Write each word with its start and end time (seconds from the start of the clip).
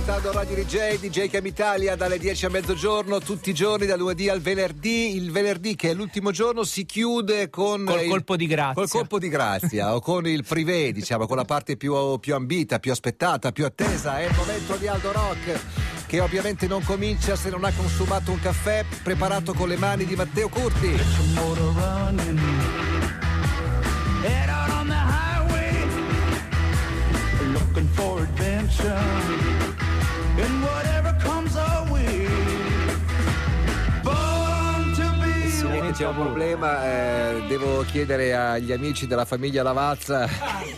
ascoltando 0.00 0.32
Radio 0.32 0.56
DJ, 0.56 0.98
DJ 0.98 1.28
Cam 1.28 1.44
Italia 1.44 1.94
dalle 1.94 2.18
10 2.18 2.46
a 2.46 2.48
mezzogiorno, 2.48 3.20
tutti 3.20 3.50
i 3.50 3.54
giorni, 3.54 3.84
dal 3.84 3.98
lunedì 3.98 4.30
al 4.30 4.40
venerdì. 4.40 5.14
Il 5.14 5.30
venerdì, 5.30 5.76
che 5.76 5.90
è 5.90 5.94
l'ultimo 5.94 6.30
giorno, 6.30 6.64
si 6.64 6.86
chiude 6.86 7.50
con. 7.50 7.84
Col 7.84 8.00
il, 8.00 8.08
colpo 8.08 8.36
di 8.36 8.46
grazia. 8.46 8.74
Col 8.74 8.88
colpo 8.88 9.18
di 9.18 9.28
grazia, 9.28 9.94
o 9.94 10.00
con 10.00 10.26
il 10.26 10.44
privé, 10.44 10.92
diciamo, 10.92 11.26
con 11.26 11.36
la 11.36 11.44
parte 11.44 11.76
più, 11.76 12.18
più 12.18 12.34
ambita, 12.34 12.78
più 12.78 12.92
aspettata, 12.92 13.52
più 13.52 13.66
attesa. 13.66 14.18
È 14.18 14.24
il 14.24 14.34
momento 14.34 14.76
di 14.76 14.86
Aldo 14.86 15.12
Rock, 15.12 15.60
che 16.06 16.20
ovviamente 16.20 16.66
non 16.66 16.82
comincia 16.82 17.36
se 17.36 17.50
non 17.50 17.64
ha 17.64 17.72
consumato 17.72 18.30
un 18.30 18.40
caffè 18.40 18.84
preparato 19.02 19.52
con 19.52 19.68
le 19.68 19.76
mani 19.76 20.06
di 20.06 20.16
Matteo 20.16 20.48
Curti. 20.48 20.96
C'è 36.00 36.06
un 36.06 36.14
problema, 36.14 36.86
eh, 36.86 37.42
devo 37.46 37.82
chiedere 37.82 38.34
agli 38.34 38.72
amici 38.72 39.06
della 39.06 39.26
famiglia 39.26 39.62
Lavazza 39.62 40.26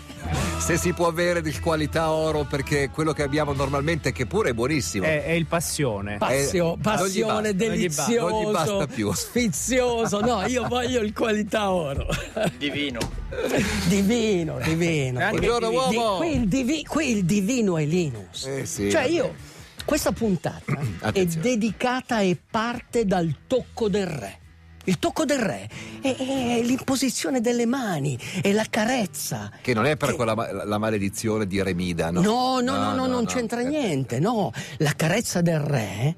se 0.59 0.77
si 0.77 0.93
può 0.93 1.07
avere 1.07 1.41
di 1.41 1.57
qualità 1.61 2.11
oro 2.11 2.43
perché 2.43 2.91
quello 2.91 3.13
che 3.13 3.23
abbiamo 3.23 3.53
normalmente 3.53 4.11
che 4.11 4.27
pure 4.27 4.51
è 4.51 4.53
buonissimo. 4.53 5.07
È, 5.07 5.23
è 5.23 5.31
il 5.31 5.47
passione. 5.47 6.19
Passio, 6.19 6.75
gli 6.77 6.81
passione, 6.83 7.53
basta, 7.55 7.67
non 7.67 7.77
gli 7.77 7.87
basta, 7.87 8.05
delizioso, 8.09 8.29
non 8.31 8.43
gli 8.43 8.53
basta 8.53 8.87
più. 8.89 9.13
sfizioso. 9.13 10.21
No, 10.23 10.45
io 10.47 10.67
voglio 10.67 11.01
il 11.03 11.13
qualità 11.13 11.71
oro. 11.71 12.09
Divino. 12.59 12.99
Divino, 13.87 14.59
divino. 14.59 15.21
Buongiorno 15.29 15.71
il 15.71 15.89
Di- 15.89 15.97
uomo! 15.97 16.17
qui, 16.17 16.35
il 16.35 16.49
divi- 16.49 16.85
qui 16.85 17.11
il 17.13 17.25
divino 17.25 17.79
è 17.79 17.85
Linus. 17.85 18.45
Eh 18.47 18.67
sì, 18.67 18.91
cioè 18.91 19.03
vabbè. 19.03 19.13
io, 19.13 19.35
questa 19.85 20.11
puntata 20.11 20.81
è 21.13 21.25
dedicata 21.27 22.19
e 22.23 22.37
parte 22.51 23.05
dal 23.05 23.33
tocco 23.47 23.89
del 23.89 24.07
re. 24.09 24.41
Il 24.85 24.99
tocco 24.99 25.25
del 25.25 25.39
re 25.39 25.69
è, 26.01 26.15
è 26.17 26.61
l'imposizione 26.63 27.41
delle 27.41 27.67
mani, 27.67 28.19
è 28.43 28.51
la 28.53 28.67
carezza. 28.69 29.51
Che 29.61 29.75
non 29.75 29.87
è 29.87 29.97
per 29.97 30.11
Che- 30.11 30.15
quella 30.17 30.35
ma- 30.35 30.65
la 30.65 30.79
maledizione 30.79 31.47
di 31.47 31.63
Remida, 31.63 32.11
no? 32.11 32.21
No, 32.21 32.61
no, 32.61 32.77
no, 32.77 32.95
no, 32.95 33.07
non 33.07 33.25
c'entra 33.27 33.61
Eh, 33.61 33.65
niente, 33.65 34.19
no. 34.19 34.53
La 34.79 34.93
carezza 34.97 35.41
del 35.41 35.61
re, 35.61 36.17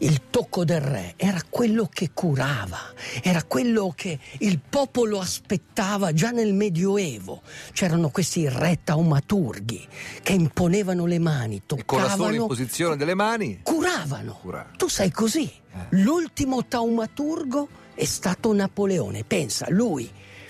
il 0.00 0.22
tocco 0.30 0.64
del 0.64 0.80
re, 0.80 1.14
era 1.16 1.40
quello 1.48 1.88
che 1.92 2.10
curava, 2.14 2.78
era 3.22 3.42
quello 3.44 3.92
che 3.94 4.18
il 4.38 4.60
popolo 4.66 5.20
aspettava 5.20 6.12
già 6.12 6.30
nel 6.30 6.54
Medioevo. 6.54 7.42
C'erano 7.72 8.08
questi 8.08 8.48
re 8.48 8.80
taumaturghi 8.82 9.86
che 10.22 10.32
imponevano 10.32 11.04
le 11.06 11.18
mani, 11.18 11.56
E 11.56 11.84
con 11.84 11.98
la 11.98 12.04
sola 12.04 12.16
toccavano, 12.16 12.34
imposizione 12.42 12.96
delle 12.96 13.14
mani 13.14 13.60
curavano. 13.62 14.38
Curavano. 14.40 14.76
Tu 14.76 14.88
sei 14.88 15.10
così. 15.10 15.50
L'ultimo 15.90 16.64
taumaturgo 16.66 17.68
è 17.96 18.04
stato 18.04 18.52
Napoleone. 18.52 19.24
Pensa, 19.24 19.66
lui 19.70 20.08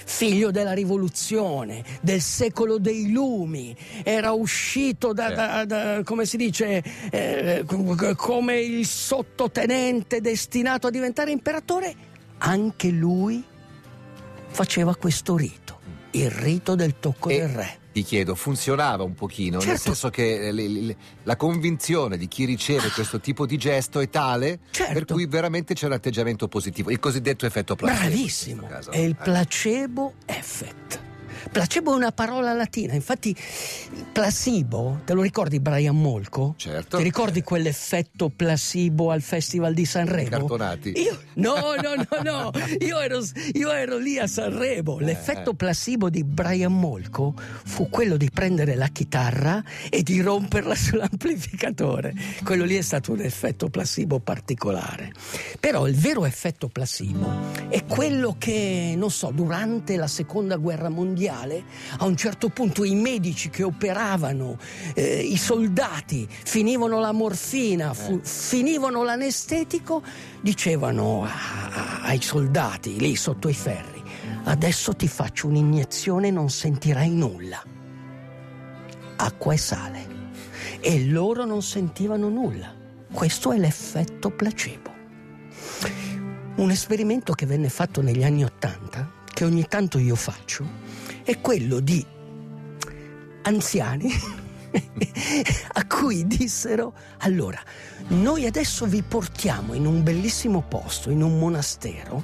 figlio 0.09 0.53
della 0.53 0.73
rivoluzione, 0.73 1.83
del 2.01 2.21
secolo 2.21 2.79
dei 2.79 3.11
lumi, 3.11 3.77
era 4.05 4.31
uscito 4.33 5.13
da, 5.13 5.31
da- 5.31 5.65
da- 5.65 6.03
come 6.05 6.27
si 6.27 6.37
dice, 6.37 6.83
eh, 7.11 7.65
come 8.17 8.61
il 8.61 8.87
sottotenente 8.87 10.21
destinato 10.21 10.87
a 10.87 10.91
diventare 10.91 11.33
imperatore, 11.33 11.95
anche 12.39 12.89
lui 12.89 13.43
faceva 14.47 14.95
questo 14.95 15.37
rito, 15.37 15.81
il 16.13 16.31
rito 16.31 16.77
del 16.77 16.99
tocco 17.01 17.29
E 17.29 17.39
del 17.39 17.49
re. 17.49 17.79
Ti 17.97 18.03
chiedo, 18.03 18.35
funzionava 18.35 19.05
un 19.05 19.15
pochino, 19.15 19.57
nel 19.57 19.69
Certo. 19.69 19.81
senso 19.81 20.11
che 20.11 20.49
eh, 20.49 20.53
le- 20.53 20.69
le- 20.69 20.97
la 21.23 21.35
convinzione 21.37 22.19
di 22.19 22.29
chi 22.29 22.45
riceve 22.45 22.91
questo 22.91 23.21
tipo 23.21 23.47
di 23.47 23.57
gesto 23.57 24.01
è 24.01 24.11
tale 24.11 24.59
Certo. 24.71 24.93
per 24.93 25.05
cui 25.07 25.25
veramente 25.25 25.73
c'è 25.73 25.87
un 25.87 25.93
atteggiamento 25.93 26.47
positivo, 26.47 26.91
il 26.91 26.99
cosiddetto 26.99 27.47
effetto 27.47 27.75
placebo. 27.75 28.01
Bravissimo, 28.07 28.69
è 28.91 28.99
il 28.99 29.13
Eh. 29.19 29.23
placebo 29.25 30.13
effect. 30.27 31.01
Placebo 31.51 31.93
è 31.93 31.97
una 31.97 32.13
parola 32.13 32.53
latina, 32.53 32.95
infatti 32.95 33.35
placebo, 34.13 35.01
te 35.05 35.15
lo 35.15 35.23
ricordi 35.23 35.61
Brian 35.61 36.01
Molko? 36.01 36.55
Certo. 36.57 36.97
Ti 36.97 37.03
ricordi 37.03 37.43
quell'effetto 37.43 38.31
placebo 38.35 39.11
al 39.11 39.23
Festival 39.23 39.75
di 39.75 39.85
Sanremo? 39.85 40.29
Cartonati. 40.29 40.93
Io, 40.97 41.19
no, 41.35 41.75
no, 41.81 41.95
no, 41.95 42.23
no, 42.23 42.51
io 42.81 42.99
ero, 43.01 43.21
io 43.53 43.71
ero 43.71 43.99
lì 43.99 44.19
a 44.19 44.27
Sanremo. 44.27 44.99
L'effetto 44.99 45.51
eh. 45.51 45.55
placebo 45.55 46.11
di 46.11 46.25
Brian 46.25 46.79
Molko 46.79 47.35
fu 47.37 47.89
quello 47.89 48.17
di 48.17 48.31
prendere 48.31 48.75
la 48.75 48.89
chitarra 48.89 49.63
e 49.91 50.03
di 50.03 50.21
romperla 50.21 50.75
sull'amplificatore. 50.77 52.15
Quello 52.43 52.65
lì 52.65 52.77
è 52.77 52.83
stato 52.83 53.13
un 53.13 53.21
effetto 53.21 53.69
placebo 53.69 54.19
particolare. 54.21 55.13
Però 55.61 55.87
il 55.87 55.95
vero 55.95 56.25
effetto 56.25 56.69
placebo 56.69 57.31
è 57.69 57.85
quello 57.85 58.37
che, 58.39 58.95
non 58.97 59.11
so, 59.11 59.31
durante 59.31 59.97
la 59.97 60.07
seconda 60.07 60.57
guerra 60.57 60.89
mondiale, 60.89 61.36
a 61.41 62.05
un 62.05 62.17
certo 62.17 62.49
punto 62.49 62.85
i 62.85 62.95
medici 62.95 63.51
che 63.51 63.63
operavano, 63.63 64.57
eh, 64.95 65.21
i 65.21 65.37
soldati, 65.37 66.27
finivano 66.29 66.99
la 67.01 67.13
morfina, 67.13 67.93
fu- 67.93 68.21
finivano 68.23 69.03
l'anestetico, 69.03 70.03
dicevano 70.41 71.25
a- 71.25 71.29
a- 71.31 72.01
ai 72.03 72.23
soldati 72.23 72.99
lì 72.99 73.15
sotto 73.17 73.49
i 73.49 73.55
ferri, 73.55 74.03
adesso 74.45 74.95
ti 74.95 75.09
faccio 75.09 75.47
un'iniezione 75.49 76.29
e 76.29 76.31
non 76.31 76.49
sentirai 76.49 77.11
nulla. 77.11 77.63
Acqua 79.17 79.53
e 79.53 79.57
sale. 79.59 80.15
E 80.81 81.07
loro 81.07 81.45
non 81.45 81.63
sentivano 81.63 82.29
nulla. 82.29 82.73
Questo 83.11 83.53
è 83.53 83.59
l'effetto 83.59 84.31
placebo. 84.31 84.95
Un 86.57 86.71
esperimento 86.71 87.33
che 87.35 87.47
venne 87.47 87.69
fatto 87.69 88.01
negli 88.03 88.23
anni 88.25 88.45
Ottanta, 88.45 89.11
che 89.33 89.45
ogni 89.45 89.67
tanto 89.69 89.99
io 89.99 90.15
faccio, 90.15 90.65
è 91.27 91.41
quello 91.41 91.81
di 91.81 92.07
anziani 93.43 94.09
a 95.75 95.87
cui 95.87 96.25
dissero 96.25 96.93
allora 97.19 97.61
noi 98.09 98.47
adesso 98.47 98.87
vi 98.87 99.03
portiamo 99.03 99.75
in 99.75 99.87
un 99.87 100.05
bellissimo 100.05 100.63
posto, 100.63 101.11
in 101.11 101.23
un 101.23 101.41
monastero, 101.41 102.23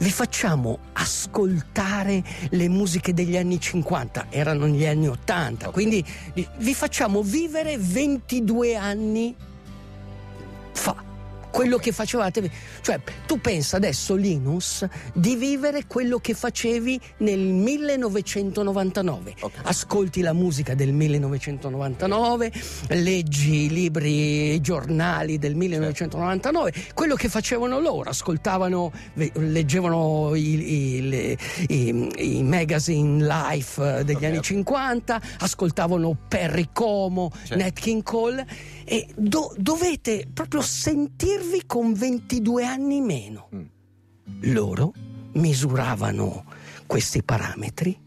vi 0.00 0.10
facciamo 0.10 0.80
ascoltare 0.92 2.22
le 2.50 2.68
musiche 2.68 3.14
degli 3.14 3.38
anni 3.38 3.58
50, 3.58 4.26
erano 4.28 4.66
gli 4.66 4.84
anni 4.84 5.08
80, 5.08 5.70
quindi 5.70 6.04
vi 6.58 6.74
facciamo 6.74 7.22
vivere 7.22 7.78
22 7.78 8.76
anni 8.76 9.34
fa 10.72 11.11
quello 11.52 11.76
che 11.76 11.92
facevate. 11.92 12.50
Cioè, 12.80 13.00
tu 13.26 13.38
pensa 13.40 13.76
adesso, 13.76 14.16
Linus, 14.16 14.84
di 15.14 15.36
vivere 15.36 15.84
quello 15.86 16.18
che 16.18 16.34
facevi 16.34 16.98
nel 17.18 17.38
1999. 17.38 19.34
Ok. 19.40 19.52
Ascolti 19.64 20.20
la 20.22 20.32
musica 20.32 20.74
del 20.74 20.92
1999, 20.92 22.52
leggi 22.88 23.64
i 23.64 23.68
libri, 23.68 24.54
i 24.54 24.60
giornali 24.60 25.38
del 25.38 25.54
1999, 25.54 26.72
quello 26.94 27.14
che 27.14 27.28
facevano 27.28 27.78
loro, 27.80 28.10
ascoltavano, 28.10 28.90
leggevano 29.34 30.34
i, 30.34 30.96
i- 30.96 31.08
le- 31.08 31.36
i- 31.68 32.38
i 32.38 32.42
magazine 32.42 33.24
life 33.24 33.98
eh, 34.00 34.04
degli 34.04 34.16
Ok. 34.16 34.22
anni 34.24 34.40
50, 34.42 35.20
ascoltavano 35.40 36.16
Perry 36.28 36.68
Como, 36.72 37.30
Certo. 37.44 37.56
Nat 37.62 37.72
King 37.78 38.02
Cole 38.02 38.46
e 38.84 39.06
do- 39.14 39.52
dovete 39.58 40.26
proprio 40.32 40.62
sentirvi 41.42 41.62
con 41.66 41.92
22 41.92 42.64
anni 42.64 43.00
meno. 43.00 43.48
Mm. 43.54 43.62
Loro 44.52 44.92
misuravano 45.32 46.44
questi 46.86 47.22
parametri 47.22 47.98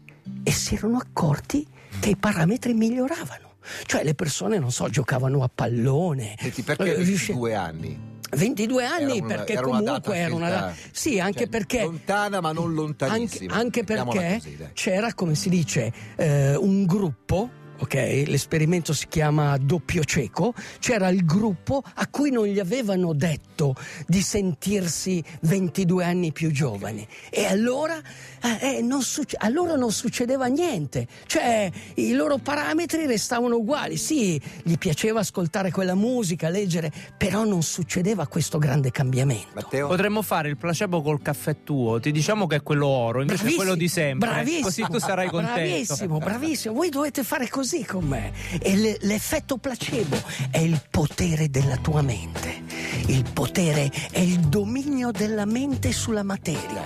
e 0.42 0.50
si 0.50 0.74
erano 0.74 0.96
accorti 0.98 1.66
che 2.00 2.10
i 2.10 2.16
parametri 2.16 2.72
miglioravano. 2.74 3.54
Cioè 3.84 4.04
le 4.04 4.14
persone, 4.14 4.58
non 4.58 4.70
so, 4.72 4.88
giocavano 4.88 5.42
a 5.42 5.50
pallone. 5.52 6.36
Senti, 6.38 6.62
perché 6.62 6.94
eh, 6.96 7.02
riusci- 7.02 7.32
22 7.32 7.54
anni? 7.54 8.14
22 8.30 8.84
anni 8.84 9.18
una- 9.20 9.26
perché 9.26 9.52
era 9.52 9.62
comunque 9.62 10.16
era 10.16 10.34
una 10.34 10.48
data. 10.48 10.74
Sì, 10.92 11.20
anche 11.20 11.40
cioè, 11.40 11.48
perché. 11.48 11.82
lontana 11.82 12.40
ma 12.40 12.52
non 12.52 12.64
Anche, 12.68 12.74
lontanissima. 12.80 13.54
anche 13.54 13.80
Mettiamola 13.80 14.20
perché 14.20 14.36
così, 14.36 14.58
c'era, 14.72 15.14
come 15.14 15.34
si 15.34 15.48
dice, 15.48 15.92
eh, 16.16 16.56
un 16.56 16.84
gruppo. 16.86 17.50
Ok, 17.78 17.94
l'esperimento 18.26 18.94
si 18.94 19.06
chiama 19.06 19.56
doppio 19.58 20.02
cieco. 20.02 20.54
C'era 20.78 21.08
il 21.08 21.24
gruppo 21.26 21.82
a 21.94 22.06
cui 22.08 22.30
non 22.30 22.46
gli 22.46 22.58
avevano 22.58 23.12
detto 23.12 23.74
di 24.06 24.22
sentirsi 24.22 25.22
22 25.42 26.04
anni 26.04 26.32
più 26.32 26.50
giovani. 26.50 27.06
E 27.30 27.44
allora, 27.44 28.00
eh, 28.42 28.78
eh, 28.78 28.82
non 28.82 29.02
succe- 29.02 29.36
a 29.38 29.48
loro 29.48 29.76
non 29.76 29.92
succedeva 29.92 30.46
niente. 30.46 31.06
Cioè, 31.26 31.70
i 31.96 32.12
loro 32.12 32.38
parametri 32.38 33.04
restavano 33.04 33.56
uguali. 33.56 33.98
Sì, 33.98 34.40
gli 34.62 34.78
piaceva 34.78 35.20
ascoltare 35.20 35.70
quella 35.70 35.94
musica, 35.94 36.48
leggere, 36.48 36.90
però 37.16 37.44
non 37.44 37.62
succedeva 37.62 38.26
questo 38.26 38.56
grande 38.58 38.90
cambiamento. 38.90 39.48
Matteo? 39.54 39.88
Potremmo 39.88 40.22
fare 40.22 40.48
il 40.48 40.56
placebo 40.56 41.02
col 41.02 41.20
caffè 41.20 41.62
tuo. 41.62 42.00
Ti 42.00 42.10
diciamo 42.10 42.46
che 42.46 42.56
è 42.56 42.62
quello 42.62 42.86
oro, 42.86 43.20
invece 43.20 43.46
è 43.46 43.54
quello 43.54 43.74
di 43.74 43.88
sempre. 43.88 44.28
Bravissimo. 44.28 44.62
Così 44.62 44.82
tu 44.90 44.98
sarai 44.98 45.28
contento. 45.28 45.54
Bravissimo, 45.60 46.18
bravissimo. 46.18 46.74
Voi 46.74 46.88
dovete 46.88 47.22
fare 47.22 47.48
così. 47.48 47.65
Così 47.68 47.84
con 47.84 48.04
me. 48.04 48.32
E 48.62 48.76
le- 48.76 48.96
l'effetto 49.00 49.56
placebo 49.56 50.16
è 50.52 50.58
il 50.58 50.80
potere 50.88 51.50
della 51.50 51.76
tua 51.76 52.00
mente. 52.00 52.62
Il 53.06 53.24
potere 53.32 53.90
è 54.12 54.20
il 54.20 54.38
dominio 54.38 55.10
della 55.10 55.44
mente 55.46 55.90
sulla 55.92 56.22
materia. 56.22 56.84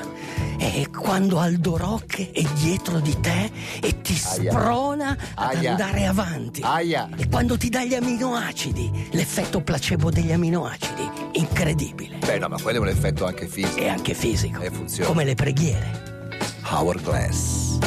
E 0.58 0.88
quando 0.90 1.38
Aldo 1.38 1.76
Rock 1.76 2.30
è 2.32 2.42
dietro 2.60 2.98
di 3.00 3.14
te 3.20 3.50
e 3.80 4.00
ti 4.00 4.18
Aia. 4.24 4.50
sprona 4.52 5.16
ad 5.34 5.56
Aia. 5.56 5.70
andare 5.72 6.06
avanti. 6.06 6.62
Aia. 6.62 7.10
E 7.14 7.28
quando 7.28 7.58
ti 7.58 7.68
dà 7.68 7.84
gli 7.84 7.94
aminoacidi, 7.94 9.08
l'effetto 9.12 9.60
placebo 9.60 10.10
degli 10.10 10.32
aminoacidi, 10.32 11.10
incredibile. 11.32 12.16
Beh, 12.24 12.38
no, 12.38 12.48
ma 12.48 12.58
quello 12.60 12.78
è 12.78 12.80
un 12.80 12.88
effetto 12.88 13.26
anche 13.26 13.46
fisico. 13.46 13.76
E 13.76 13.88
anche 13.88 14.14
fisico. 14.14 14.62
E 14.62 14.70
funziona. 14.70 15.08
Come 15.08 15.24
le 15.24 15.34
preghiere. 15.34 16.28
Hourglass. 16.70 17.78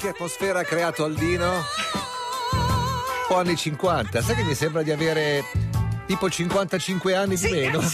Che 0.00 0.08
atmosfera 0.08 0.60
ha 0.60 0.64
creato 0.64 1.04
Aldino? 1.04 1.62
O 3.28 3.36
anni 3.36 3.54
50? 3.54 4.22
Sai 4.22 4.34
che 4.34 4.42
mi 4.44 4.54
sembra 4.54 4.82
di 4.82 4.90
avere 4.90 5.44
tipo 6.10 6.28
55 6.28 7.14
anni 7.14 7.36
di 7.36 7.48
meno? 7.50 7.78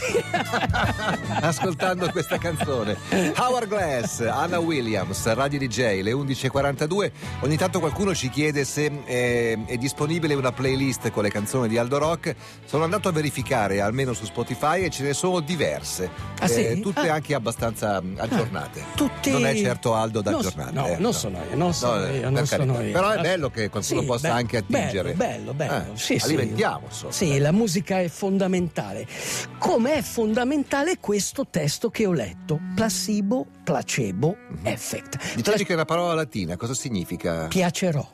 Ascoltando 1.43 2.09
questa 2.11 2.39
canzone. 2.39 2.97
Hourglass, 3.37 4.21
Anna 4.21 4.59
Williams, 4.59 5.31
Radio 5.35 5.59
DJ, 5.59 6.01
le 6.01 6.13
11.42. 6.13 7.11
Ogni 7.41 7.57
tanto 7.59 7.79
qualcuno 7.79 8.15
ci 8.15 8.31
chiede 8.31 8.65
se 8.65 8.91
eh, 9.05 9.59
è 9.67 9.77
disponibile 9.77 10.33
una 10.33 10.51
playlist 10.51 11.11
con 11.11 11.25
le 11.25 11.31
canzoni 11.31 11.69
di 11.69 11.77
Aldo 11.77 11.99
Rock. 11.99 12.35
Sono 12.65 12.85
andato 12.85 13.09
a 13.09 13.13
verificare, 13.13 13.83
almeno 13.83 14.15
su 14.15 14.25
Spotify, 14.25 14.85
e 14.85 14.91
ce 14.91 15.03
ne 15.03 15.12
sono 15.12 15.41
diverse. 15.41 16.05
Eh, 16.05 16.45
Ah, 16.47 16.49
sì? 16.49 16.81
tutte 16.81 17.09
Ah. 17.11 17.15
anche 17.15 17.35
abbastanza 17.35 18.03
aggiornate. 18.17 18.83
Tutti- 18.95 19.31
Non 19.31 19.45
è 19.47 19.55
certo 19.57 19.95
Aldo 19.95 20.23
da 20.23 20.31
Non- 20.31 20.41
aggiornare. 20.41 20.71
no, 20.73 20.87
eh, 20.87 20.97
non 20.99 21.12
sono 21.12 21.37
io, 21.51 21.57
non 21.57 21.75
sono 21.75 22.05
eh, 22.07 22.19
io, 22.19 22.31
non 22.31 22.47
sono 22.47 22.81
io. 22.81 22.93
Però 22.93 23.11
è 23.11 23.21
bello 23.21 23.51
che 23.51 23.69
qualcuno 23.69 24.01
Sì, 24.01 24.07
possa 24.07 24.29
be- 24.29 24.35
anche 24.35 24.57
attingere. 24.59 25.12
Bello, 25.12 25.53
bello, 25.53 25.75
bello. 25.77 25.93
Eh, 25.95 25.99
Sì, 25.99 26.19
sì. 26.19 26.25
alimentiamo, 26.25 26.87
insomma. 26.89 27.12
Sì, 27.12 27.39
la 27.39 27.53
musica 27.53 28.01
è 28.01 28.06
fondamentale. 28.08 29.06
Come 29.58 29.94
è 29.94 30.03
fondamentale 30.03 30.99
questo 30.99 31.47
testo 31.49 31.91
che 31.91 32.06
ho 32.06 32.12
letto? 32.12 32.61
Placebo, 32.75 33.47
placebo, 33.64 34.37
effect. 34.62 35.17
Dicevi 35.35 35.43
Pla- 35.43 35.55
che 35.64 35.73
è 35.73 35.75
una 35.75 35.85
parola 35.85 36.14
latina, 36.14 36.56
cosa 36.56 36.75
significa? 36.75 37.47
piacerò, 37.49 38.06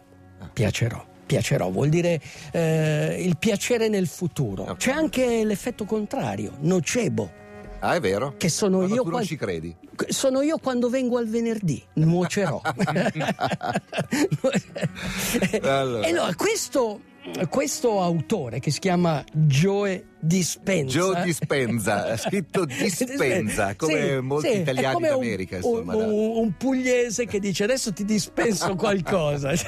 piacerò. 0.53 1.11
Piacerò 1.25 1.71
vuol 1.71 1.89
dire 1.89 2.21
eh, 2.53 3.17
il 3.21 3.39
piacere 3.39 3.89
nel 3.89 4.07
futuro. 4.07 4.65
Ok. 4.65 4.77
C'è 4.77 4.91
anche 4.91 5.45
l'effetto 5.45 5.85
contrario, 5.87 6.57
nocebo, 6.61 7.31
Ah, 7.79 7.95
è 7.95 8.01
vero? 8.01 8.35
che 8.37 8.49
sono 8.51 8.81
Ma 8.81 8.85
io 8.87 8.97
tu 8.97 9.03
non 9.05 9.11
quan- 9.13 9.25
ci 9.25 9.37
credi? 9.37 9.75
Sono 10.09 10.43
io 10.43 10.59
quando 10.59 10.89
vengo 10.91 11.17
al 11.19 11.29
venerdì, 11.29 11.83
nuocerò. 11.95 12.61
Allora. 15.63 16.07
E 16.07 16.11
allora, 16.11 16.35
questo, 16.35 17.01
questo 17.49 18.01
autore 18.01 18.59
che 18.59 18.71
si 18.71 18.79
chiama 18.81 19.25
Joe 19.33 20.05
Dispenza. 20.19 20.99
Joe 20.99 21.23
Dispenza, 21.23 22.17
scritto 22.17 22.65
Dispenza, 22.67 23.75
come 23.77 24.09
Sì, 24.17 24.21
molti 24.21 24.51
sì, 24.51 24.59
italiani 24.59 24.95
come 24.95 25.09
d'America, 25.09 25.57
Un, 25.63 25.63
insomma. 25.79 25.97
un- 25.97 26.37
un 26.37 26.57
pugliese 26.57 27.27
che 27.27 27.39
dice 27.41 27.65
adesso 27.65 27.93
ti 27.93 28.05
dispenso 28.05 28.75
qualcosa. 28.77 29.51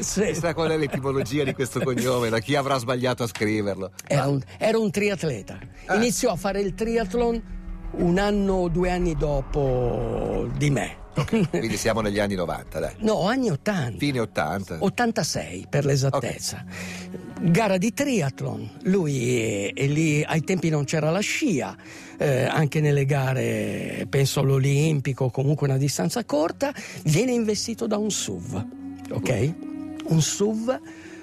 Sì. 0.00 0.24
Chissà 0.26 0.54
qual 0.54 0.70
è 0.70 0.76
l'etimologia 0.76 1.44
di 1.44 1.52
questo 1.54 1.80
cognome, 1.80 2.28
da 2.28 2.38
chi 2.40 2.54
avrà 2.56 2.78
sbagliato 2.78 3.22
a 3.22 3.26
scriverlo. 3.26 3.92
Era 4.06 4.26
un, 4.28 4.40
era 4.58 4.78
un 4.78 4.90
triatleta. 4.90 5.58
Ah. 5.86 5.96
Iniziò 5.96 6.30
a 6.32 6.36
fare 6.36 6.60
il 6.60 6.74
triathlon 6.74 7.42
un 7.92 8.18
anno 8.18 8.54
o 8.54 8.68
due 8.68 8.90
anni 8.90 9.14
dopo 9.16 10.48
di 10.56 10.70
me. 10.70 10.96
Quindi 11.50 11.76
siamo 11.76 12.00
negli 12.00 12.18
anni 12.18 12.34
90, 12.34 12.80
dai. 12.80 12.94
No, 12.98 13.26
anni 13.26 13.50
80. 13.50 13.98
Fine 13.98 14.20
80. 14.20 14.76
86 14.80 15.66
per 15.68 15.84
l'esattezza. 15.84 16.64
Gara 17.40 17.76
di 17.76 17.92
triathlon, 17.92 18.78
lui 18.84 19.18
e, 19.20 19.72
e 19.74 19.86
lì 19.86 20.22
ai 20.22 20.42
tempi 20.42 20.68
non 20.68 20.84
c'era 20.84 21.10
la 21.10 21.20
scia, 21.20 21.76
eh, 22.16 22.44
anche 22.44 22.80
nelle 22.80 23.04
gare, 23.04 24.06
penso 24.08 24.40
all'Olimpico, 24.40 25.28
comunque 25.30 25.66
una 25.66 25.76
distanza 25.76 26.24
corta, 26.24 26.72
viene 27.04 27.32
investito 27.32 27.86
da 27.86 27.96
un 27.96 28.10
SUV, 28.10 28.64
ok? 29.10 29.54
Un 30.04 30.22
SUV 30.22 30.80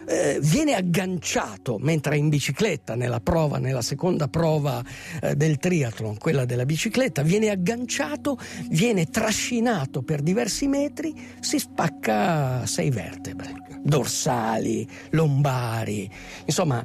eh, 0.10 0.40
viene 0.42 0.74
agganciato 0.74 1.78
mentre 1.80 2.16
è 2.16 2.18
in 2.18 2.30
bicicletta 2.30 2.96
nella 2.96 3.20
prova, 3.20 3.60
nella 3.60 3.84
seconda 3.84 4.28
prova 4.28 4.84
eh, 5.22 5.36
del 5.36 5.58
triathlon, 5.58 6.18
quella 6.18 6.46
della 6.46 6.66
bicicletta, 6.66 7.22
viene 7.22 7.50
agganciato, 7.50 8.38
viene 8.70 9.06
trascinato 9.06 10.02
per 10.02 10.22
diversi 10.22 10.68
metri, 10.68 11.14
si 11.40 11.60
spacca 11.60 12.66
sei 12.66 12.90
vertebre, 12.90 13.54
dorsali, 13.84 14.88
lombari, 15.12 16.10
insomma 16.46 16.84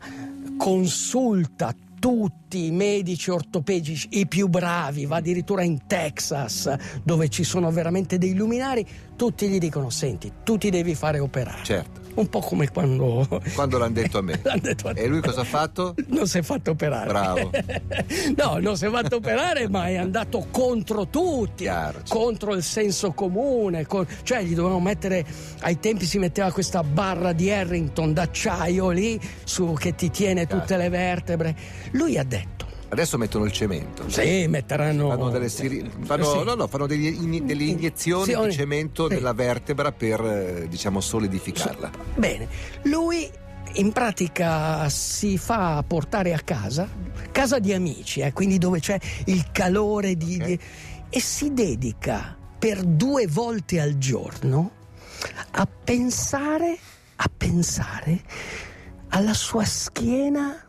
consulta 0.59 1.75
tutti 1.99 2.67
i 2.67 2.71
medici 2.71 3.31
ortopedici, 3.31 4.09
i 4.13 4.27
più 4.27 4.49
bravi, 4.49 5.07
va 5.07 5.17
addirittura 5.17 5.63
in 5.63 5.87
Texas 5.87 6.73
dove 7.03 7.31
ci 7.31 7.45
sono 7.45 7.71
veramente 7.71 8.19
dei 8.19 8.35
luminari, 8.35 8.87
tutti 9.17 9.49
gli 9.49 9.57
dicono 9.57 9.89
senti, 9.89 10.31
tu 10.45 10.59
ti 10.59 10.69
devi 10.69 10.95
fare 10.95 11.19
operare. 11.19 11.65
Certo. 11.65 12.04
Un 12.15 12.29
po' 12.29 12.41
come 12.41 12.69
quando... 12.71 13.27
Quando 13.55 13.79
l'hanno 13.79 13.93
detto 13.95 14.19
a 14.19 14.23
me. 14.23 14.41
Detto 14.61 14.89
a. 14.89 14.93
E 14.95 15.07
lui 15.07 15.21
cosa 15.21 15.41
ha 15.41 15.45
fatto? 15.45 15.95
Non 16.07 16.27
si 16.29 16.39
è 16.39 16.43
fatto 16.43 16.71
operare. 16.71 17.09
Bravo. 17.09 17.51
no, 18.37 18.59
non 18.59 18.77
si 18.77 18.87
è 18.87 18.91
fatto 18.91 19.17
operare, 19.17 19.69
ma 19.69 19.89
è 19.89 19.97
andato 19.97 20.47
contro 20.51 21.09
tutti, 21.09 21.65
Chiaro, 21.65 21.99
certo. 21.99 22.15
contro 22.17 22.55
il 22.55 22.63
senso 22.63 23.13
comune. 23.13 23.85
con- 23.87 24.07
Cioè, 24.23 24.43
gli 24.43 24.55
dovevano 24.55 24.81
mettere. 24.81 25.25
Ai 25.61 25.79
tempi 25.81 26.05
si 26.07 26.19
metteva 26.19 26.53
questa 26.53 26.83
barra 26.85 27.33
di 27.33 27.51
Harrington 27.51 28.13
d'acciaio 28.13 28.91
lì 28.91 29.21
su, 29.45 29.75
che 29.75 29.95
ti 29.95 30.11
tiene 30.11 30.47
tutte 30.47 30.77
le 30.77 30.89
vertebre. 30.89 31.57
Lui 31.93 32.17
ha 32.17 32.25
detto: 32.25 32.54
Adesso 32.95 33.19
mettono 33.19 33.45
il 33.45 33.51
cemento. 33.53 34.09
Sì, 34.09 34.47
metteranno. 34.49 35.09
Fanno 35.09 35.29
delle, 35.31 35.49
siri- 35.49 35.91
fanno- 36.03 36.25
Sì. 36.39 36.45
no, 36.45 36.55
no, 36.55 36.69
fanno 36.69 36.87
degli 36.87 37.07
in- 37.07 37.45
delle 37.45 37.65
iniezioni 37.65 38.23
Iniezioni. 38.23 38.47
di 38.49 38.53
cemento 38.55 39.09
Sì. 39.09 39.15
nella 39.15 39.33
vertebra 39.33 39.91
per, 39.91 40.21
eh, 40.25 40.67
diciamo, 40.69 41.01
solidificarla. 41.01 41.91
Bene, 42.15 42.47
lui 42.85 43.29
in 43.75 43.91
pratica 43.91 44.89
si 44.91 45.37
fa 45.39 45.83
portare 45.85 46.33
a 46.35 46.39
casa, 46.39 46.89
casa 47.33 47.59
di 47.59 47.73
amici, 47.73 48.21
eh, 48.21 48.33
quindi 48.33 48.59
dove 48.59 48.79
c'è 48.79 48.97
il 49.25 49.51
calore 49.51 50.15
di, 50.17 50.37
Ok. 50.41 50.47
di- 50.47 50.59
e 51.11 51.21
si 51.21 51.53
dedica 51.53 52.37
per 52.57 52.85
due 52.85 53.27
volte 53.27 53.81
al 53.81 53.99
giorno 53.99 54.71
a 55.51 55.67
pensare, 55.67 56.79
a 57.17 57.29
pensare 57.37 58.21
alla 59.09 59.35
sua 59.35 59.65
schiena. 59.65 60.61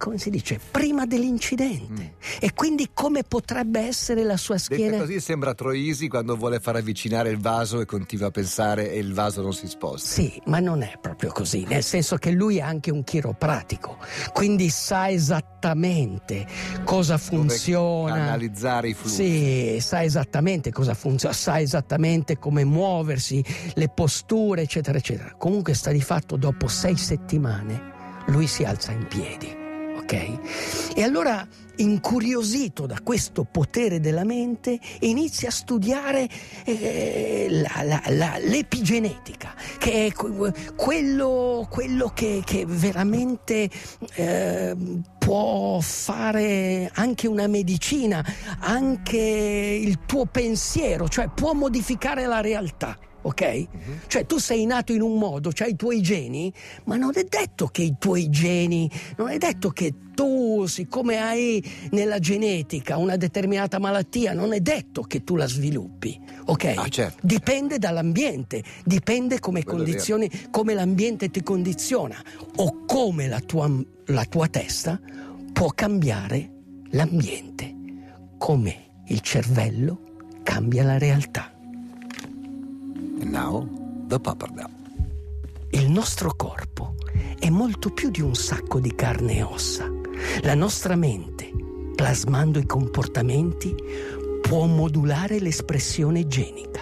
Come 0.00 0.16
si 0.16 0.30
dice? 0.30 0.58
Prima 0.70 1.04
dell'incidente. 1.04 2.14
E 2.40 2.54
quindi 2.54 2.88
come 2.94 3.22
potrebbe 3.22 3.80
essere 3.80 4.24
la 4.24 4.38
sua 4.38 4.54
Detta 4.54 4.74
schiena? 4.74 4.96
così 4.96 5.20
sembra 5.20 5.52
Troisi 5.52 6.08
quando 6.08 6.36
vuole 6.36 6.58
far 6.58 6.76
avvicinare 6.76 7.28
il 7.28 7.36
vaso 7.36 7.82
e 7.82 7.84
continua 7.84 8.28
a 8.28 8.30
pensare 8.30 8.92
e 8.92 8.98
il 8.98 9.12
vaso 9.12 9.42
non 9.42 9.52
si 9.52 9.68
sposta. 9.68 10.08
Sì, 10.08 10.40
ma 10.46 10.58
non 10.58 10.80
è 10.80 10.94
proprio 10.98 11.32
così, 11.32 11.66
nel 11.68 11.82
senso 11.82 12.16
che 12.16 12.30
lui 12.30 12.56
è 12.56 12.62
anche 12.62 12.90
un 12.90 13.04
chiropratico, 13.04 13.98
quindi 14.32 14.70
sa 14.70 15.10
esattamente 15.10 16.46
cosa 16.82 17.18
funziona. 17.18 18.14
Analizzare 18.14 18.88
i 18.88 18.94
flussi. 18.94 19.74
Sì, 19.74 19.80
sa 19.80 20.02
esattamente 20.02 20.72
cosa 20.72 20.94
funziona, 20.94 21.34
sa 21.34 21.60
esattamente 21.60 22.38
come 22.38 22.64
muoversi, 22.64 23.44
le 23.74 23.90
posture, 23.90 24.62
eccetera, 24.62 24.96
eccetera. 24.96 25.34
Comunque 25.36 25.74
sta 25.74 25.90
di 25.90 26.00
fatto 26.00 26.36
dopo 26.36 26.68
sei 26.68 26.96
settimane 26.96 27.88
lui 28.26 28.46
si 28.46 28.64
alza 28.64 28.92
in 28.92 29.06
piedi, 29.08 29.59
ok? 30.10 30.94
E 30.96 31.02
allora, 31.02 31.46
incuriosito 31.76 32.86
da 32.86 32.98
questo 33.02 33.44
potere 33.44 34.00
della 34.00 34.24
mente, 34.24 34.78
inizia 35.00 35.48
a 35.48 35.52
studiare 35.52 36.28
eh, 36.64 37.46
la- 37.48 37.82
la- 37.82 38.02
la- 38.08 38.38
l'epigenetica, 38.38 39.54
che 39.78 40.06
è 40.06 40.12
que- 40.12 40.52
quello, 40.74 41.66
quello 41.70 42.10
che, 42.12 42.42
che 42.44 42.64
veramente 42.66 43.70
eh, 44.14 44.76
può 45.18 45.78
fare 45.80 46.90
anche 46.94 47.28
una 47.28 47.46
medicina, 47.46 48.24
anche 48.58 49.16
il 49.16 50.00
tuo 50.06 50.26
pensiero, 50.26 51.08
cioè 51.08 51.28
può 51.32 51.52
modificare 51.52 52.26
la 52.26 52.40
realtà. 52.40 52.98
Ok? 53.22 53.66
Cioè 54.06 54.26
tu 54.26 54.38
sei 54.38 54.64
nato 54.64 54.92
in 54.92 55.02
un 55.02 55.18
modo, 55.18 55.52
cioè 55.52 55.68
i 55.68 55.76
tuoi 55.76 56.00
geni, 56.00 56.52
ma 56.84 56.96
non 56.96 57.12
è 57.14 57.24
detto 57.24 57.66
che 57.66 57.82
i 57.82 57.96
tuoi 57.98 58.30
geni, 58.30 58.90
non 59.16 59.28
è 59.28 59.36
detto 59.36 59.70
che 59.70 59.94
tu, 60.14 60.66
siccome 60.66 61.18
hai 61.18 61.62
nella 61.90 62.18
genetica 62.18 62.96
una 62.96 63.16
determinata 63.16 63.78
malattia, 63.78 64.32
non 64.32 64.52
è 64.52 64.60
detto 64.60 65.02
che 65.02 65.24
tu 65.24 65.36
la 65.36 65.46
sviluppi. 65.46 66.18
Ok? 66.46 66.74
Ah, 66.76 66.88
certo. 66.88 67.18
Dipende 67.22 67.78
dall'ambiente, 67.78 68.62
dipende 68.84 69.38
come 69.38 69.64
condizioni, 69.64 70.30
come 70.50 70.74
l'ambiente 70.74 71.30
ti 71.30 71.42
condiziona 71.42 72.16
o 72.56 72.84
come 72.86 73.28
la 73.28 73.40
tua, 73.40 73.70
la 74.06 74.24
tua 74.24 74.48
testa 74.48 75.00
può 75.52 75.68
cambiare 75.68 76.50
l'ambiente, 76.90 77.74
come 78.38 79.02
il 79.06 79.20
cervello 79.20 80.00
cambia 80.42 80.82
la 80.84 80.98
realtà. 80.98 81.49
And 83.20 83.30
now, 83.30 83.68
the 84.06 84.18
Pappardelle. 84.18 84.78
Il 85.72 85.90
nostro 85.90 86.34
corpo 86.34 86.94
è 87.38 87.50
molto 87.50 87.90
più 87.90 88.10
di 88.10 88.22
un 88.22 88.34
sacco 88.34 88.80
di 88.80 88.94
carne 88.94 89.36
e 89.36 89.42
ossa. 89.42 89.90
La 90.42 90.54
nostra 90.54 90.96
mente, 90.96 91.50
plasmando 91.94 92.58
i 92.58 92.66
comportamenti, 92.66 93.74
può 94.40 94.66
modulare 94.66 95.38
l'espressione 95.38 96.26
genica. 96.26 96.80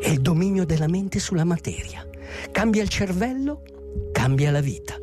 È 0.00 0.08
il 0.08 0.20
dominio 0.20 0.64
della 0.64 0.86
mente 0.86 1.18
sulla 1.18 1.44
materia. 1.44 2.06
Cambia 2.52 2.82
il 2.82 2.88
cervello, 2.88 3.62
cambia 4.12 4.50
la 4.50 4.60
vita. 4.60 4.94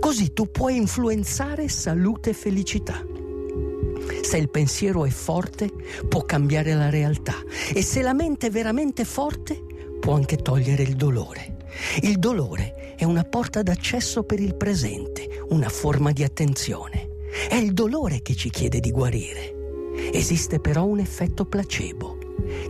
Così 0.00 0.32
tu 0.32 0.50
puoi 0.50 0.76
influenzare 0.76 1.68
salute 1.68 2.30
e 2.30 2.34
felicità. 2.34 3.04
Se 4.22 4.36
il 4.38 4.48
pensiero 4.48 5.04
è 5.04 5.10
forte, 5.10 5.70
può 6.08 6.22
cambiare 6.22 6.74
la 6.74 6.88
realtà 6.88 7.34
e 7.72 7.82
se 7.82 8.00
la 8.00 8.14
mente 8.14 8.46
è 8.46 8.50
veramente 8.50 9.04
forte, 9.04 9.63
può 10.04 10.12
anche 10.12 10.36
togliere 10.36 10.82
il 10.82 10.96
dolore. 10.96 11.56
Il 12.02 12.18
dolore 12.18 12.94
è 12.94 13.04
una 13.04 13.24
porta 13.24 13.62
d'accesso 13.62 14.22
per 14.22 14.38
il 14.38 14.54
presente, 14.54 15.26
una 15.48 15.70
forma 15.70 16.12
di 16.12 16.22
attenzione. 16.22 17.08
È 17.48 17.54
il 17.54 17.72
dolore 17.72 18.20
che 18.20 18.34
ci 18.34 18.50
chiede 18.50 18.80
di 18.80 18.90
guarire. 18.90 19.54
Esiste 20.12 20.60
però 20.60 20.84
un 20.84 20.98
effetto 20.98 21.46
placebo 21.46 22.18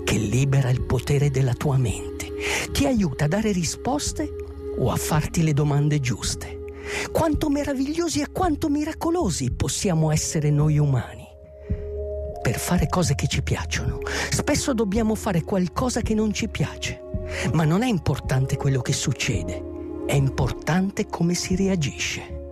che 0.05 0.17
libera 0.17 0.71
il 0.71 0.83
potere 0.83 1.33
della 1.33 1.55
tua 1.55 1.77
mente, 1.77 2.29
ti 2.71 2.87
aiuta 2.87 3.25
a 3.25 3.29
dare 3.29 3.51
risposte 3.51 4.33
o 4.79 4.93
a 4.93 4.97
farti 4.97 5.43
le 5.43 5.55
domande 5.55 5.99
giuste. 5.99 6.67
Quanto 7.11 7.51
meravigliosi 7.51 8.21
e 8.21 8.31
quanto 8.31 8.69
miracolosi 8.69 9.51
possiamo 9.51 10.13
essere 10.13 10.51
noi 10.51 10.79
umani 10.79 11.27
per 12.45 12.59
fare 12.59 12.87
cose 12.89 13.15
che 13.17 13.27
ci 13.27 13.43
piacciono. 13.43 14.01
Spesso 14.31 14.75
dobbiamo 14.75 15.15
fare 15.15 15.43
qualcosa 15.43 16.03
che 16.03 16.13
non 16.13 16.31
ci 16.35 16.47
piace, 16.49 17.04
ma 17.53 17.65
non 17.65 17.83
è 17.83 17.87
importante 17.87 18.57
quello 18.57 18.81
che 18.81 18.93
succede, 18.93 19.63
è 20.07 20.15
importante 20.15 21.07
come 21.07 21.35
si 21.35 21.57
reagisce. 21.57 22.43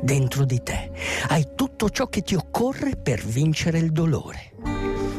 Dentro 0.00 0.44
di 0.44 0.62
te 0.62 0.90
hai 1.28 1.48
tutto 1.56 1.90
ciò 1.90 2.06
che 2.06 2.22
ti 2.22 2.34
occorre 2.34 2.96
per 2.96 3.24
vincere 3.24 3.78
il 3.78 3.90
dolore. 3.90 4.52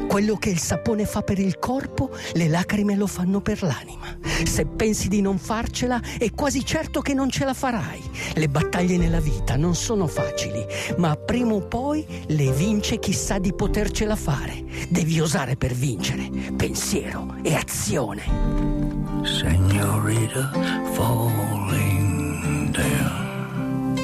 Quello 0.07 0.37
che 0.37 0.49
il 0.49 0.57
sapone 0.57 1.05
fa 1.05 1.21
per 1.21 1.37
il 1.37 1.59
corpo, 1.59 2.09
le 2.33 2.47
lacrime 2.47 2.95
lo 2.95 3.05
fanno 3.05 3.41
per 3.41 3.61
l'anima. 3.61 4.17
Se 4.43 4.65
pensi 4.65 5.07
di 5.07 5.21
non 5.21 5.37
farcela, 5.37 6.01
è 6.17 6.31
quasi 6.31 6.65
certo 6.65 7.01
che 7.01 7.13
non 7.13 7.29
ce 7.29 7.45
la 7.45 7.53
farai. 7.53 8.01
Le 8.33 8.47
battaglie 8.47 8.97
nella 8.97 9.19
vita 9.19 9.55
non 9.55 9.75
sono 9.75 10.07
facili, 10.07 10.65
ma 10.97 11.15
prima 11.15 11.53
o 11.53 11.61
poi 11.61 12.03
le 12.25 12.51
vince 12.53 12.97
chi 12.97 13.13
sa 13.13 13.37
di 13.37 13.53
potercela 13.53 14.15
fare. 14.15 14.63
Devi 14.89 15.19
osare 15.19 15.55
per 15.55 15.73
vincere. 15.73 16.27
Pensiero 16.55 17.35
e 17.43 17.53
azione. 17.53 18.98
Senorita 19.23 20.51
falling 20.93 22.71
down. 22.71 23.97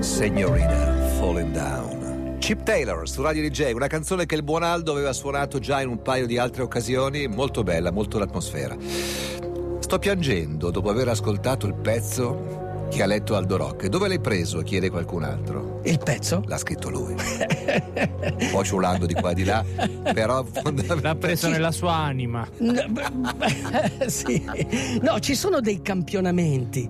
Signorina 0.00 1.10
Falling 1.18 1.52
Down. 1.52 2.36
Chip 2.38 2.62
Taylor 2.62 3.08
su 3.08 3.22
Radio 3.22 3.48
DJ, 3.48 3.72
una 3.72 3.86
canzone 3.86 4.26
che 4.26 4.34
il 4.34 4.42
buon 4.42 4.62
Aldo 4.62 4.92
aveva 4.92 5.12
suonato 5.12 5.58
già 5.58 5.80
in 5.80 5.88
un 5.88 6.02
paio 6.02 6.26
di 6.26 6.38
altre 6.38 6.62
occasioni, 6.62 7.28
molto 7.28 7.62
bella, 7.62 7.90
molto 7.90 8.18
l'atmosfera. 8.18 8.76
Sto 9.78 9.98
piangendo 9.98 10.70
dopo 10.70 10.90
aver 10.90 11.08
ascoltato 11.08 11.66
il 11.66 11.74
pezzo 11.74 12.61
che 12.92 13.02
ha 13.02 13.06
letto 13.06 13.36
Aldo 13.36 13.56
Rock. 13.56 13.86
Dove 13.86 14.06
l'hai 14.06 14.20
preso? 14.20 14.60
chiede 14.60 14.90
qualcun 14.90 15.24
altro. 15.24 15.80
Il 15.84 15.98
pezzo? 15.98 16.42
L'ha 16.46 16.58
scritto 16.58 16.90
lui. 16.90 17.14
Poi 18.52 18.64
ciulando 18.64 19.06
di 19.06 19.14
qua 19.14 19.30
e 19.30 19.34
di 19.34 19.44
là, 19.44 19.64
però 20.12 20.44
L'ha 20.52 20.60
fondamentalmente... 20.60 21.16
preso 21.16 21.48
nella 21.48 21.72
sua 21.72 21.94
anima. 21.94 22.46
No, 22.58 22.74
sì. 24.06 24.44
No, 25.00 25.18
ci 25.20 25.34
sono 25.34 25.60
dei 25.60 25.80
campionamenti, 25.80 26.86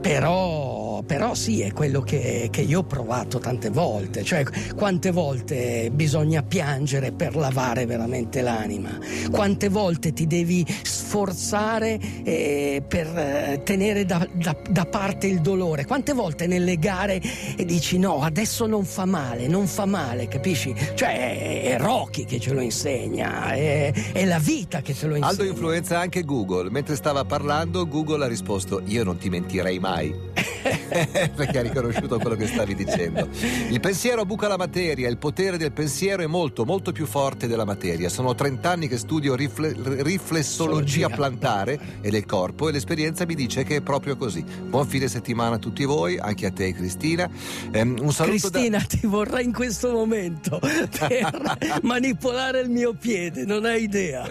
però, 0.00 0.73
però 1.04 1.34
sì, 1.34 1.60
è 1.60 1.72
quello 1.72 2.00
che, 2.00 2.48
che 2.50 2.60
io 2.60 2.80
ho 2.80 2.84
provato 2.84 3.38
tante 3.38 3.70
volte, 3.70 4.22
cioè 4.22 4.44
quante 4.74 5.10
volte 5.10 5.90
bisogna 5.92 6.42
piangere 6.42 7.12
per 7.12 7.36
lavare 7.36 7.86
veramente 7.86 8.40
l'anima, 8.40 8.98
quante 9.30 9.68
volte 9.68 10.12
ti 10.12 10.26
devi 10.26 10.64
sforzare 10.82 11.98
eh, 12.24 12.82
per 12.86 13.06
eh, 13.06 13.60
tenere 13.64 14.04
da, 14.04 14.26
da- 14.32 14.56
da 14.68 14.86
parte 14.86 15.26
il 15.26 15.40
dolore, 15.40 15.84
quante 15.84 16.12
volte 16.12 16.46
nelle 16.46 16.78
gare 16.78 17.20
eh, 17.56 17.64
dici 17.64 17.98
no, 17.98 18.22
adesso 18.22 18.66
non 18.66 18.84
fa 18.84 19.04
male, 19.04 19.46
non 19.46 19.66
fa 19.66 19.86
male, 19.86 20.28
capisci? 20.28 20.74
Cioè 20.94 21.14
è, 21.14 21.62
è 21.74 21.78
Rocky 21.78 22.24
che 22.24 22.40
ce 22.40 22.52
lo 22.52 22.60
insegna, 22.60 23.52
è, 23.52 23.92
è 24.12 24.24
la 24.24 24.38
vita 24.38 24.80
che 24.80 24.94
ce 24.94 25.06
lo 25.06 25.16
insegna. 25.16 25.30
Aldo 25.30 25.44
influenza 25.44 25.98
anche 25.98 26.24
Google. 26.24 26.70
Mentre 26.70 26.96
stava 26.96 27.24
parlando, 27.24 27.86
Google 27.86 28.24
ha 28.24 28.28
risposto: 28.28 28.82
Io 28.86 29.04
non 29.04 29.18
ti 29.18 29.28
mentirei 29.28 29.78
mai. 29.78 30.14
Perché 31.34 31.58
ha 31.58 31.62
riconosciuto 31.62 32.18
quello 32.18 32.36
che 32.36 32.46
stavi 32.46 32.74
dicendo. 32.74 33.28
Il 33.68 33.80
pensiero 33.80 34.24
buca 34.24 34.48
la 34.48 34.56
materia, 34.56 35.08
il 35.08 35.18
potere 35.18 35.56
del 35.58 35.72
pensiero 35.72 36.22
è 36.22 36.26
molto, 36.26 36.64
molto 36.64 36.92
più 36.92 37.06
forte 37.06 37.46
della 37.46 37.64
materia. 37.64 38.08
Sono 38.08 38.34
30 38.34 38.70
anni 38.70 38.88
che 38.88 38.96
studio 38.96 39.34
rifle- 39.34 39.74
riflessologia 40.02 41.06
Sologia. 41.06 41.08
plantare 41.08 41.80
e 42.00 42.10
del 42.10 42.24
corpo 42.24 42.68
e 42.68 42.72
l'esperienza 42.72 43.26
mi 43.26 43.34
dice 43.34 43.64
che 43.64 43.76
è 43.76 43.80
proprio 43.82 44.16
così. 44.16 44.42
Buon 44.42 44.86
fine 44.86 45.08
settimana 45.08 45.56
a 45.56 45.58
tutti 45.58 45.84
voi, 45.84 46.18
anche 46.18 46.46
a 46.46 46.50
te 46.50 46.72
Cristina. 46.72 47.28
Ehm, 47.70 47.98
un 48.00 48.12
saluto 48.12 48.48
da- 48.48 48.58
Cristina, 48.58 48.80
ti 48.80 49.06
vorrei 49.06 49.44
in 49.44 49.52
questo 49.52 49.92
momento 49.92 50.58
per 50.58 51.80
manipolare 51.82 52.60
il 52.60 52.70
mio 52.70 52.94
piede, 52.94 53.44
non 53.44 53.64
hai 53.64 53.82
idea. 53.82 54.26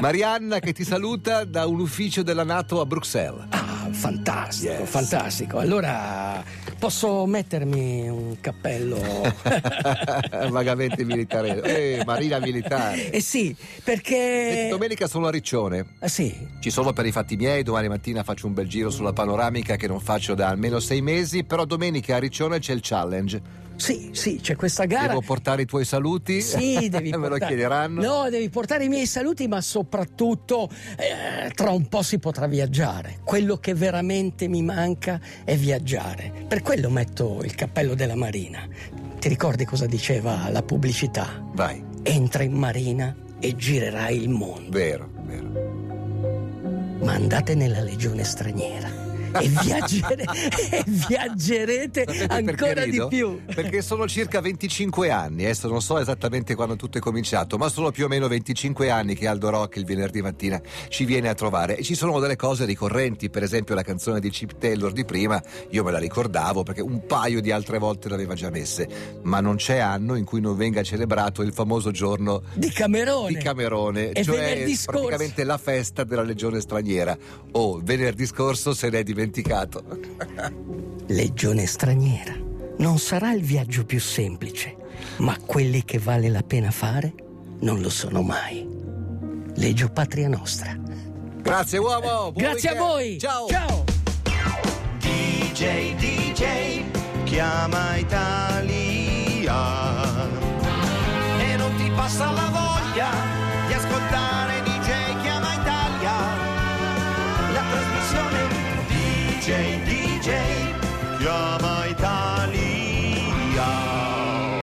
Marianna 0.00 0.58
che 0.58 0.72
ti 0.72 0.84
saluta 0.84 1.44
da 1.44 1.66
un 1.66 1.80
ufficio 1.80 2.22
della 2.22 2.44
Nato 2.44 2.80
a 2.80 2.86
Bruxelles. 2.86 3.44
Ah, 3.84 3.92
fantastico, 3.92 4.72
Yes. 4.72 4.88
fantastico. 4.88 5.58
Allora 5.58 6.42
posso 6.78 7.26
mettermi 7.26 8.08
un 8.08 8.36
cappello? 8.40 8.98
Vagamente 10.50 11.04
militare. 11.04 11.60
Eh, 11.62 12.02
marina 12.04 12.38
militare. 12.38 13.10
eh 13.10 13.20
sì, 13.20 13.44
Senti, 13.44 13.82
perché... 13.84 14.68
Domenica 14.70 15.06
sono 15.06 15.26
a 15.26 15.30
Riccione. 15.30 15.84
Ah, 16.00 16.08
sì, 16.08 16.34
Ci 16.60 16.70
sono 16.70 16.92
per 16.92 17.06
i 17.06 17.12
fatti 17.12 17.36
miei, 17.36 17.62
domani 17.62 17.88
mattina 17.88 18.22
faccio 18.22 18.46
un 18.46 18.54
bel 18.54 18.68
giro 18.68 18.90
sulla 18.90 19.12
panoramica 19.12 19.76
che 19.76 19.86
non 19.86 20.00
faccio 20.00 20.34
da 20.34 20.48
almeno 20.48 20.80
sei 20.80 21.00
mesi, 21.02 21.44
però 21.44 21.64
domenica 21.64 22.16
a 22.16 22.18
Riccione 22.18 22.58
c'è 22.58 22.72
il 22.72 22.80
challenge. 22.82 23.62
Sì, 23.76 24.10
sì, 24.12 24.38
c'è 24.40 24.56
questa 24.56 24.84
gara. 24.84 25.08
Devo 25.08 25.20
portare 25.20 25.62
i 25.62 25.66
tuoi 25.66 25.84
saluti? 25.84 26.40
Sì, 26.40 26.88
devi 26.88 27.10
Me 27.14 27.16
lo 27.16 27.28
portare- 27.28 27.46
chiederanno? 27.46 28.00
No, 28.02 28.30
devi 28.30 28.48
portare 28.48 28.84
i 28.84 28.88
miei 28.88 29.06
saluti, 29.06 29.46
ma 29.48 29.60
soprattutto 29.60 30.68
eh, 30.96 31.50
tra 31.52 31.70
un 31.70 31.86
po' 31.88 32.02
si 32.02 32.18
potrà 32.18 32.46
viaggiare. 32.46 33.18
Quello 33.24 33.56
che 33.58 33.74
veramente 33.74 34.48
mi 34.48 34.62
manca 34.62 35.20
è 35.44 35.56
viaggiare. 35.56 36.32
Per 36.46 36.62
quello 36.62 36.88
metto 36.90 37.40
il 37.42 37.54
cappello 37.54 37.94
della 37.94 38.14
Marina. 38.16 38.66
Ti 39.18 39.28
ricordi 39.28 39.64
cosa 39.64 39.86
diceva 39.86 40.48
la 40.50 40.62
pubblicità? 40.62 41.42
Vai, 41.52 41.82
Entra 42.02 42.42
in 42.42 42.52
Marina 42.52 43.14
e 43.40 43.56
girerai 43.56 44.16
il 44.20 44.28
mondo. 44.28 44.70
vero, 44.70 45.08
vero. 45.24 45.72
Ma 47.02 47.12
andate 47.14 47.54
nella 47.54 47.80
legione 47.80 48.24
straniera. 48.24 49.03
E, 49.40 49.48
viaggere- 49.48 50.24
e 50.70 50.84
viaggerete 50.86 52.04
Sapete 52.06 52.32
ancora 52.34 52.84
di 52.84 53.04
più. 53.08 53.40
Perché 53.44 53.82
sono 53.82 54.06
circa 54.06 54.40
25 54.40 55.10
anni, 55.10 55.44
adesso 55.44 55.68
non 55.68 55.80
so 55.82 55.98
esattamente 55.98 56.54
quando 56.54 56.76
tutto 56.76 56.98
è 56.98 57.00
cominciato, 57.00 57.56
ma 57.58 57.68
sono 57.68 57.90
più 57.90 58.04
o 58.04 58.08
meno 58.08 58.28
25 58.28 58.90
anni 58.90 59.14
che 59.14 59.26
Aldo 59.26 59.50
Rock 59.50 59.76
il 59.76 59.84
venerdì 59.84 60.22
mattina 60.22 60.60
ci 60.88 61.04
viene 61.04 61.28
a 61.28 61.34
trovare 61.34 61.76
e 61.76 61.82
ci 61.82 61.94
sono 61.94 62.18
delle 62.20 62.36
cose 62.36 62.64
ricorrenti, 62.64 63.30
per 63.30 63.42
esempio 63.42 63.74
la 63.74 63.82
canzone 63.82 64.20
di 64.20 64.30
Chip 64.30 64.58
Taylor 64.58 64.92
di 64.92 65.04
prima, 65.04 65.42
io 65.70 65.82
me 65.84 65.90
la 65.90 65.98
ricordavo 65.98 66.62
perché 66.62 66.80
un 66.82 67.04
paio 67.06 67.40
di 67.40 67.50
altre 67.50 67.78
volte 67.78 68.08
l'aveva 68.08 68.34
già 68.34 68.50
messe, 68.50 68.88
ma 69.22 69.40
non 69.40 69.56
c'è 69.56 69.78
anno 69.78 70.14
in 70.16 70.24
cui 70.24 70.40
non 70.40 70.56
venga 70.56 70.82
celebrato 70.82 71.42
il 71.42 71.52
famoso 71.52 71.90
giorno 71.90 72.42
Di 72.54 72.70
Camerone. 72.70 73.28
di 73.28 73.36
Camerone, 73.42 74.10
E 74.12 74.22
cioè 74.24 74.36
venerdì 74.38 74.74
scorso- 74.76 75.00
praticamente 75.06 75.44
la 75.44 75.58
festa 75.58 76.04
della 76.04 76.22
legione 76.22 76.60
straniera. 76.60 77.16
Oh, 77.52 77.80
venerdì 77.82 78.26
scorso 78.26 78.74
se 78.74 78.88
n'è 78.90 79.02
dimenticato. 79.24 79.82
Legione 81.06 81.66
straniera. 81.66 82.34
Non 82.76 82.98
sarà 82.98 83.32
il 83.32 83.42
viaggio 83.42 83.84
più 83.84 84.00
semplice, 84.00 84.76
ma 85.18 85.36
quelli 85.38 85.84
che 85.84 85.98
vale 85.98 86.28
la 86.28 86.42
pena 86.42 86.70
fare 86.70 87.14
non 87.60 87.80
lo 87.80 87.88
sono 87.88 88.22
mai. 88.22 88.68
Legio 89.56 89.88
Patria 89.88 90.28
Nostra. 90.28 90.76
Grazie 91.40 91.78
uomo! 91.78 92.32
Grazie 92.32 92.70
a 92.70 92.72
weekend. 92.72 92.78
voi. 92.78 93.18
Ciao! 93.18 93.46
Ciao. 93.48 93.84
DJ, 94.98 95.94
DJ, 95.94 96.82
chiama 97.24 97.96
Italia. 97.96 99.52
E 101.38 101.56
non 101.56 101.74
ti 101.76 101.90
passa 101.94 102.30
la 102.30 102.50
voglia 102.50 103.23